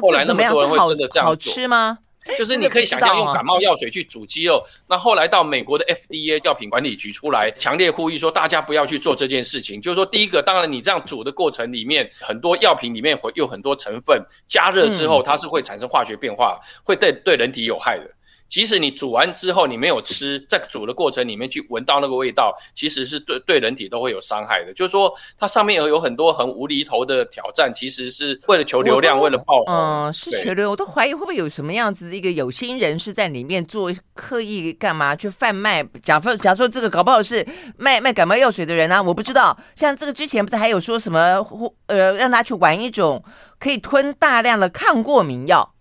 [0.00, 1.30] 后来那么多人会真的这样做。
[1.30, 1.98] 好吃吗？
[2.38, 4.64] 就是你可以想象用感冒药水去煮鸡肉。
[4.88, 9.78] 那后来到美国的 FDA 药品管理局出来强烈呼吁说，大家不要去做这件事情。
[9.78, 18.10] 就是说，第一个，当然你这样煮的过程里面，很多药品里面会有很多成分，加热之后它是会产生化学变化，会对对人体有害的。
[18.48, 24.72] 即使你煮完之后你没有吃，在煮的过程里面去闻到那个味道，其实是对对人体都会有伤害的。
[24.72, 29.74] 就是说，它上面有有很多很无厘头的挑战，其实是为了求流量，为了爆红。
[29.74, 35.84] 嗯，是求流，我都怀疑会不会有什么样子的一个有心人士在里面做刻意干嘛去贩卖？
[36.02, 37.44] 假设假说这个搞不好是
[37.76, 39.58] 卖卖感冒药水的人啊，我不知道。
[39.74, 41.44] 像这个之前不是还有说什么
[41.86, 43.24] 呃，让他去玩一种
[43.58, 45.73] 可以吞大量的抗过敏药。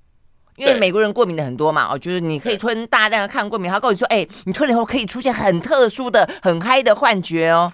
[0.55, 7.71] 因为美国人过敏的很多嘛，哦，就是你可以吞大量的抗过敏，他告诉你说，哎，你吞了以后可以出现很特殊的、很嗨的幻觉哦。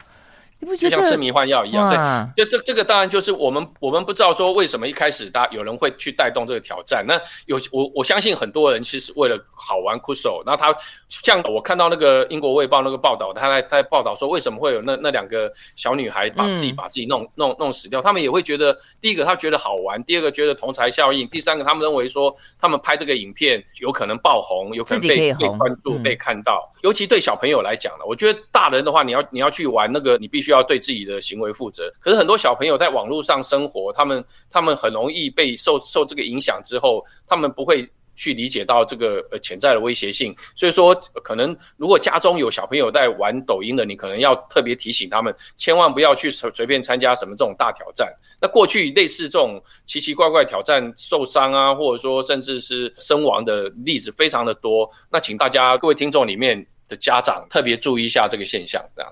[0.62, 2.34] 你不觉得就像吃迷幻药一样？
[2.36, 7.06] 对，就这这个当然就是我们我们不知道说为什么一开始大有人会去带动这个挑战。
[7.08, 30.49] 那有我我相信很多人其实为了好玩酷手，然后他像我看到那个英国卫报那个报道，他在在报道说为什么会有那那两个小女孩把自己把自己弄弄弄死掉，他们也会觉得第一个他觉得好玩，第二个觉得同才效应，第三个他们认为说他们拍这个影片有可能爆红，有可能被被关注被看到，尤其对小朋友来讲呢，我觉得大人的话你要你要去玩那个你必须。
[30.50, 31.92] 须要对自己的行为负责。
[32.00, 37.88] 可是很多小朋友在网络上生活，他们他们很容易被受受这个影响之后，他们不会。
[38.22, 48.14] 去理解到这个呃潜在的威胁性，所以说可能如果家中有小朋友在玩抖音的，你可能要特别提醒他们，千万不要去随随便参加什么这种大挑战。
[48.42, 54.92] 那过去类似这种奇奇怪怪挑战受伤啊，或者说甚至是身亡的例子非常的多。
[55.10, 59.10] 那请大家各位听众里面的家长特别注意一下这个现象，这样。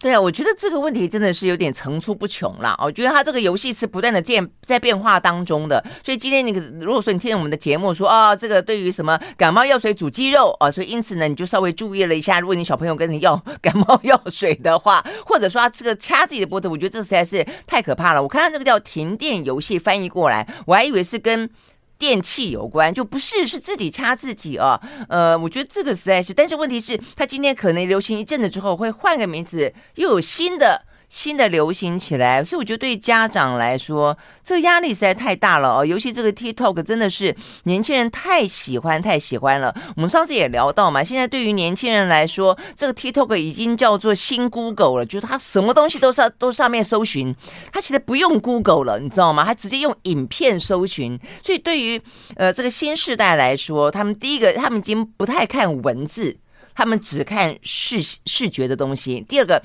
[0.00, 2.78] 对啊，我觉得这个问题真的是有点层出不穷啦。
[2.80, 18.22] 我觉得它这个游戏是不断的变在变化当中的，所以今天你如果说你听我们的节目说啊，这个对于什么感冒药水煮鸡肉啊，所以因此呢，你就稍微注意了一下，如果你小朋友跟你要感冒药水的话，或者说他这个掐自己的脖子，我觉得这实在是太可怕了。
[18.22, 21.50] 我看到这个叫停电游戏翻译过来，我还以为是跟。
[21.98, 30.84] 电器有关就不是，是自己掐自己哦，呃，我觉得这个实在是，但是问题是，他今天可能流行一阵子之后会换个名字，又有新的。
[31.08, 35.84] 新的流行起来，所以我觉得对家长来说，这个压力实在太大了哦。
[35.84, 39.74] 尤其这个 TikTok 真的是年轻人太喜欢、太喜欢了。
[39.96, 47.34] 我们上次也聊到嘛，现在对于年轻人来说，这个 TikTok 已经叫做新 Google 了，就是他什么东西都上都上面搜寻，
[47.72, 49.44] 他其实不用 Google 了，你知道吗？
[49.44, 51.18] 他直接用影片搜寻。
[51.42, 51.98] 所以对于
[52.36, 56.36] 呃这个新世代来说，他们第一个，他们已经不太看文字，
[56.74, 59.24] 他们只看视视觉的东西。
[59.26, 59.62] 第二个。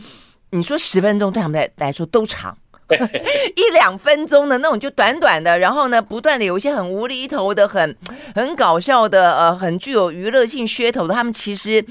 [0.54, 2.56] 你说十分钟对他们来来说都长，
[3.56, 7.98] 一两分钟的那种就短短的，然后呢，不断的有一些很无厘头的、很
[8.36, 11.84] 很搞笑的、呃，很具有娱乐性噱头的，他们其实。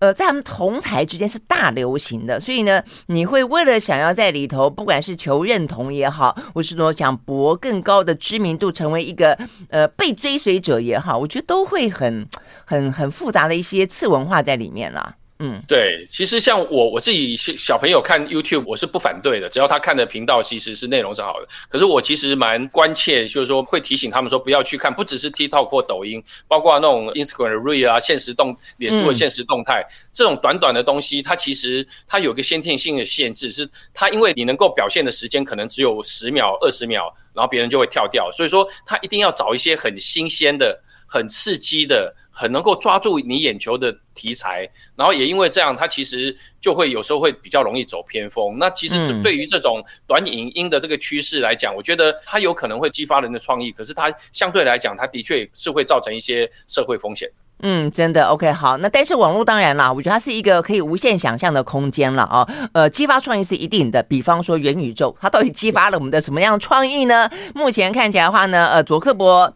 [0.00, 9.36] 呃，在他们同台之间是大流行的，所以呢，你会为了想要在里头，不管是求认同也好，或是说想博更高的知名度，成为一个
[9.70, 12.24] 呃被追随者也好，我觉得都会很
[12.64, 15.16] 很很复杂的一些次文化在里面啦。
[15.40, 21.46] 嗯，对，其实像我我自己小朋友看 YouTube，我是不反对的，只要他看的频道其实是内容是好的。
[21.68, 40.76] 可是我其实蛮关切，就是说会提醒他们说不要去看，不只是 TikTok 或抖音，包括那种 Instagram 的 Reel 啊、现实动、脸书的现实动态，嗯、这种短短的东西，它其实它有个先天性的限制，是它因为你能够表现的时间可能只有十秒、二十秒，然后别人就会跳掉，所以说他一定要找一些很新鲜的、
[41.08, 42.14] 很刺激的。
[42.30, 48.56] 很能够抓住你眼球的题材，然后也因为这样，它其实就会有时候会比较容易走偏锋。
[48.60, 57.28] 那其实对于这种短影音的这个趋势来讲，嗯、我觉得它有可能会激发人的创意，可是它相对来讲，它的确是会造成一些社会风险。
[57.62, 58.78] 嗯，真的 OK 好。
[58.78, 62.48] 那但是网络当然啦，我觉得它是一个可以无限想象的空间了啊。
[62.72, 64.00] 呃，激发创意是一定的。
[64.04, 67.28] 比方说元宇宙，它到底激发了我们的什么样创意呢？
[67.52, 69.52] 目前看起来的话呢，呃，卓克柏。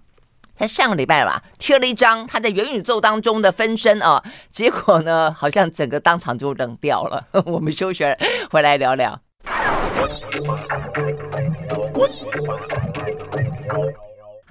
[0.62, 4.22] 在上个礼拜吧，贴了一张他在元宇宙当中的分身啊，
[4.53, 7.27] 结果呢，好像整个当场就冷掉了。
[7.46, 8.16] 我们休学
[8.48, 9.20] 回来聊聊。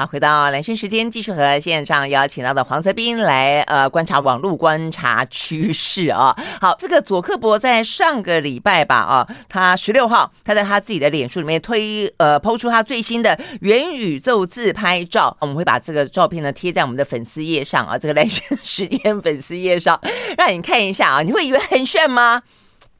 [0.06, 6.36] 回到兰萱时间，继续和线上邀请到的黄泽斌来呃观察网络观察趋势啊。
[6.60, 20.00] 好，这个佐克伯在上个礼拜吧啊，他十六号他在他自己的脸书里面推呃抛出他最新的元宇宙自拍照，我们会把这个照片呢贴在我们的粉丝页上啊，这个兰萱 时间粉丝页上，
[20.38, 22.42] 让你看一下啊，你会以为很炫吗？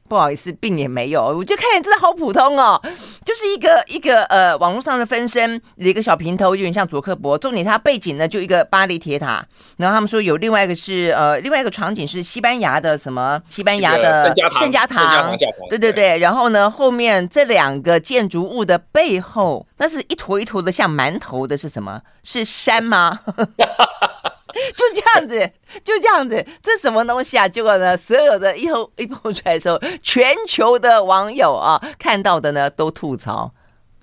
[0.08, 2.78] 不好意思，并也没有，我就看见真的好普通哦，
[3.24, 7.36] 就是一个一个呃网络上的分身，一个小平头，有点像佐克伯。
[7.38, 9.44] 重点它背景呢，就一个巴黎铁塔。
[9.76, 13.40] 然后他们说有另外一个是呃另外一个场景是西班牙的什么？
[13.48, 15.36] 西班牙的圣家堂。
[15.68, 16.18] 对对对。
[16.18, 22.00] 然后呢，后面这两个建筑物的背后，那是一坨一坨的像馒头的是什么？
[22.22, 23.20] 是山吗？
[24.76, 27.48] 就这样子，就这样子，这什么东西啊？
[27.48, 33.52] 结果呢，所有的一后一蹦出来的时候，全球的网友啊看到的呢都吐槽，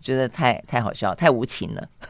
[0.01, 1.87] 觉得太太好笑，太无情了。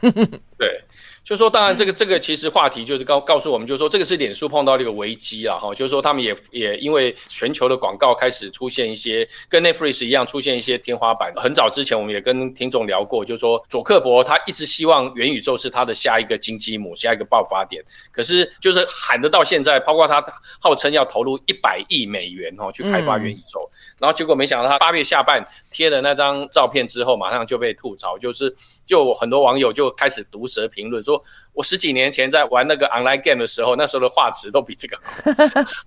[0.58, 0.84] 对。
[1.22, 11.32] 就是说，当然，这个这个其实话题就是告告诉我们，就是说，这个是脸书碰到这个危机啊，哈，就是说，他们也也因为全球的广告开始出现一些跟 Netflix 一样出现一些天花板。
[11.36, 17.84] 很早之前，我们也跟听众聊过，就是说，佐克伯他一直希望元宇宙是他的下一个金鸡母，下一个爆发点。
[18.10, 20.24] 可是，就是喊得到现在，包括他
[20.58, 28.54] 号称要投入一百亿美元哦去开发元宇宙，嗯、然后结果没想到他八月下半贴了那张照片之后，马上就被吐槽，就是。
[28.86, 35.30] 就很多网友就开始毒舌评论，说我十几年前在玩那个 online game 的时候，那时候的画质都比这个好。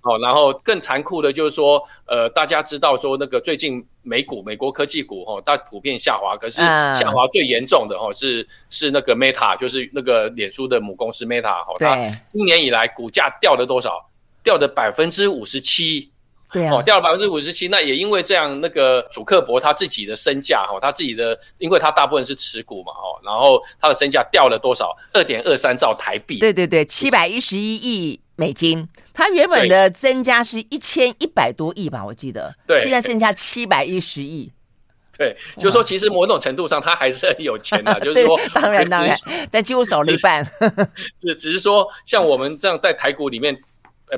[0.14, 11.94] 哦，然后更残酷的就是说，呃，大家知道说那个最近美股、美国科技股哈，它普遍下滑，可是下滑最严重的哈是是那个 Meta，就是那个脸书的母公司 Meta 哈，它
[12.32, 14.08] 一年以来股价掉了多少？
[14.42, 16.10] 掉的百分之五十七。
[16.54, 17.68] 对啊，哦，掉了百分之五十七。
[17.68, 24.96] 那也因为这样，那个主克伯他自己的身价哈，他自己的，因为他大部分是持股嘛，哦，然后他的身价掉了多少？
[25.12, 26.38] 二点二三兆台币。
[26.38, 28.88] 对对对，七百一十一亿美金。
[29.12, 32.54] 他原本的增加是一千一百多亿吧，我记得。
[32.66, 34.50] 对，现在剩下七百一十亿。
[35.16, 37.98] 对，就是说，其实某种程度上，他还是很有钱的。
[38.02, 39.16] 就是说，当然 当然，
[39.48, 40.44] 但几乎少了一半。
[41.22, 43.62] 是，只是说，像我们这样在台股里面，呃，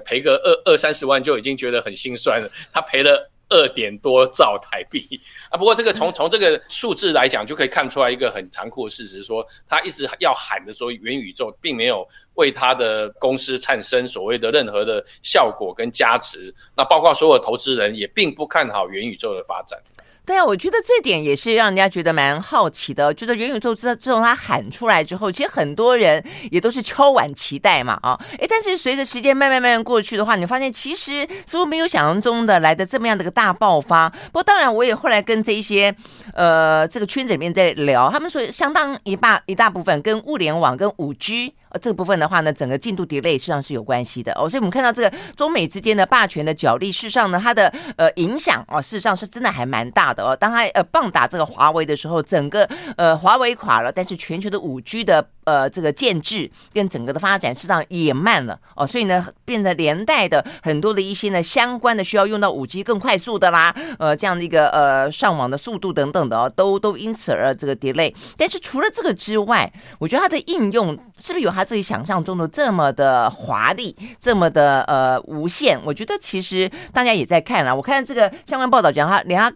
[0.01, 2.49] 赔个二二三十万就已经觉得很心酸了。
[2.73, 5.07] 他赔了二点多兆台币
[5.51, 5.57] 啊！
[5.57, 16.53] 不过这个从从这个数字来讲，就可以看出来一个很残酷的事实：说他一直要喊的说元宇宙，并没有为他的公司产生所谓的任何的效果跟加持。
[16.77, 19.81] 那包括所有投资人也并不看好元宇宙的发展。
[20.27, 23.15] 对啊，我觉得这点也是让人家觉得蛮好奇的。
[23.15, 34.09] 觉得元宇宙自自从他喊出来之后，其实很多人也都是敲碗期待嘛，啊，哎，但是随着时间慢慢慢慢过去的话，你发现其实似乎没有想象中的来的这么样的一个大爆发。
[34.09, 35.95] 不过当然，我也后来跟这一些
[36.35, 41.79] 呃这个圈子里面在聊，他们说相当一大一大部分跟物联网跟五 G 呃。
[41.87, 50.35] 这个部分的话呢，整个进度 delay 实上是有关系的哦，所以我们看到这个中美之间的霸权的角力，事实上呢，它的呃影响哦，事实上是真的还蛮大哦。
[50.35, 68.15] 当它呃棒打这个华为的时候，整个呃华为垮了，但是全球的五 G 的呃这个建制跟整个的发展，实际上也慢了哦，所以呢，变得连带的很多的一些呢相关的需要用到五 G 更快速的啦，呃这样的一个呃上网的速度等等的哦，都都因此而这个 delay。
[68.39, 71.67] 但是除了这个之外，我觉得它的应用是不是有它？
[71.67, 77.75] 自己想象中的这么的华丽，这么的呃无限，我觉得其实大家也在看了。
[77.75, 79.53] 我看这个相关报道讲，他连他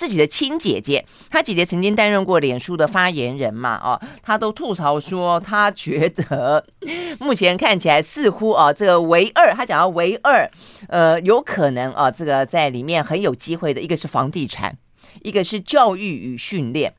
[0.00, 6.64] 自己的亲姐姐，她姐姐曾经担任过脸书的发言人嘛，哦，她都吐槽说，她觉得
[7.18, 10.50] 目前看起来似乎哦，这个唯二，她讲到唯二，
[10.88, 14.74] 呃，有可能啊，这个在里面很有机会的一个是房地产，
[15.20, 16.94] 一个是教育与训练。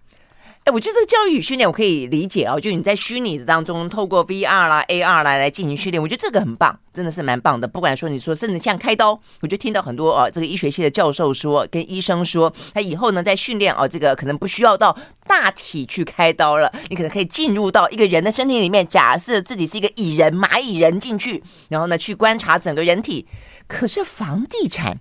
[0.63, 7.67] 哎，我觉得这个教育与训练我可以理解哦，就你在虚拟的当中，透过 VR 啦、AR 来来进行训练，我觉得这个很棒，真的是蛮棒的。
[7.67, 14.95] 不管说你说，甚至像开刀，我就听到很多哦，这个医学系的教授说，跟医生说，他以后呢在训练哦，这个可能不需要到
[15.25, 23.25] 大体去开刀了，你可能可以进入到一个人的身体里面，假设自己是一个蚁人、蚂蚁人进去，然后呢去观察整个人体。
[23.67, 24.99] 可是房地产，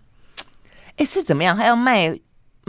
[0.97, 1.55] 哎，是怎么样？
[1.55, 2.19] 还要卖？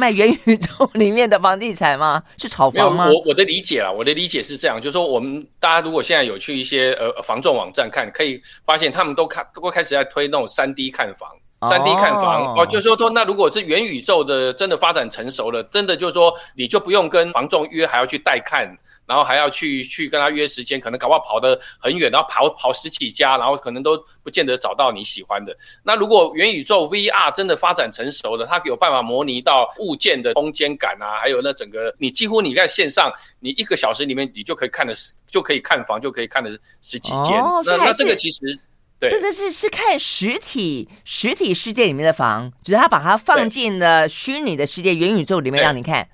[0.01, 2.23] 卖元宇宙 里面的房地产吗？
[2.39, 3.07] 是炒房吗？
[3.07, 11.29] 我我的理解啊，我的理解是这样，就是说，我们大家如果现在有去一些呃房仲网站看，可以发现他们都看都开始在推那种三 D 看房，
[11.69, 18.75] 三 D 看房哦，就是说说，那如果是元宇宙的真的发展成熟了，真的就是说，你就不用跟房仲约，还要去带看。
[19.11, 25.53] 然后还要去去跟他约时间，可能搞不好跑得很远，然后跑跑十几家，然后可能都不见得找到你喜欢的。
[25.83, 34.93] 那如果元宇宙 VR 真的发展成熟了，它有办法模拟到物件的空间感啊，还有那整个你几乎你在线上，你一个小时里面你就可以看的，
[35.27, 37.37] 就可以看房，就可以看的十几间。
[37.37, 38.57] 哦、那那这个其实
[38.97, 46.07] 对，这个是是看实体实体世界里面的房，只是他把它放进了虚拟的世界元宇宙里面让你看。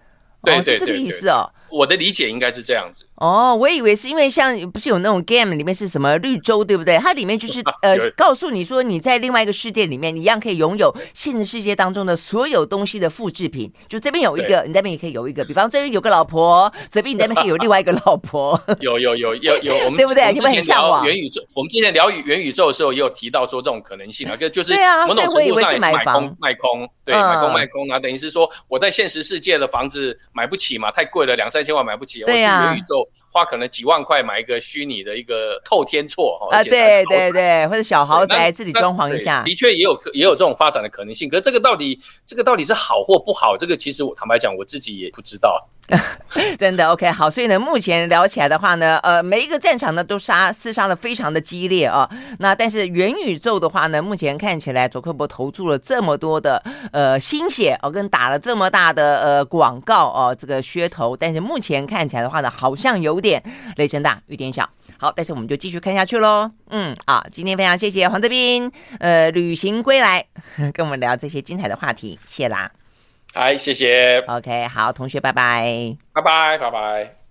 [0.43, 1.51] 对哦，是这个意思哦。
[1.69, 3.06] 我的理解应该是这样子。
[3.17, 6.97] 哦，我以为是因为像不是有那种 game 里面是什么绿洲，对不对？
[6.99, 13.71] 它里面就是 呃，告诉你说你在另外一个世界里面，你一样可以拥有现实世界当中的所有东西的复制品。
[13.87, 15.43] 就这边有一个，你那边也可以有一个。
[15.43, 18.59] 比方这边有个老婆，这边你那边可以有另外一个老婆。
[18.79, 20.31] 有有有有有，我们对不对？
[20.31, 21.41] 你们很向往元宇宙。
[21.55, 24.73] 我们之前聊元宇宙的时候，也有提到说这种可能性啊，就就是
[25.07, 32.21] 某种程度上也是买空卖空，对，买空卖空啊，等于是说我在现实世界的房子买不起嘛，太贵了，两三千万买不起。
[32.21, 41.29] 对呀，元宇宙花可能几万块买一个虚拟的一个透天厝哈，啊，对对对，或者小豪宅自己装潢一下，的确也有也有这种发展的可能性。
[41.29, 43.55] 可是这个到底这个到底是好或不好？
[43.57, 45.67] 这个其实我坦白讲，我自己也不知道。
[46.59, 52.09] 真的 OK 好，所以呢，目前聊起来的话呢，呃，每一个战场呢都杀厮杀的非常的激烈啊。
[52.39, 56.61] 那但是元宇宙的话呢，目前看起来，佐克伯投注了这么多的
[56.91, 63.41] 呃心血哦，跟打了这么大的呃广告哦，这个噱头，但是目前看起来的话呢，好像有点
[63.77, 64.69] 雷声大雨点小。
[64.97, 66.51] 好，但是我们就继续看下去喽。
[66.69, 68.69] 嗯，好，今天非常谢谢黄德斌，
[68.99, 70.25] 呃，旅行归来
[70.73, 72.69] 跟我们聊这些精彩的话题，谢啦。
[73.33, 74.19] 好，谢谢。
[74.27, 77.16] OK，好，同学，拜拜，拜拜，拜拜。